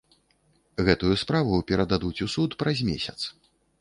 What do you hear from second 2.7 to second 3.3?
месяц.